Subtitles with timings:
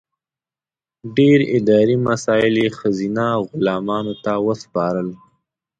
[1.17, 5.09] ډېر اداري مسایل یې ښځینه غلامانو ته وسپارل.